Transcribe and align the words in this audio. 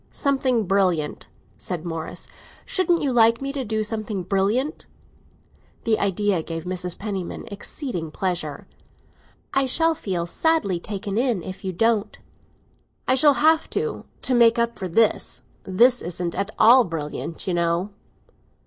"Something 0.09 0.65
brilliant," 0.65 1.27
said 1.59 1.85
Morris. 1.85 2.27
"Shouldn't 2.65 3.03
you 3.03 3.13
like 3.13 3.39
me 3.39 3.53
to 3.53 3.63
do 3.63 3.83
something 3.83 4.23
brilliant?" 4.23 4.87
The 5.83 5.99
idea 5.99 6.41
gave 6.41 6.63
Mrs. 6.63 6.97
Penniman 6.97 7.45
exceeding 7.51 8.09
pleasure. 8.09 8.65
"I 9.53 9.67
shall 9.67 9.93
feel 9.93 10.25
sadly 10.25 10.79
taken 10.79 11.19
in 11.19 11.43
if 11.43 11.63
you 11.63 11.71
don't." 11.71 12.17
"I 13.07 13.13
shall 13.13 13.35
have 13.45 13.69
to, 13.77 14.05
to 14.23 14.33
make 14.33 14.57
up 14.57 14.79
for 14.79 14.87
this. 14.87 15.43
This 15.65 16.01
isn't 16.01 16.33
at 16.33 16.49
all 16.57 16.83
brilliant, 16.83 17.45
you 17.45 17.53
know." 17.53 17.91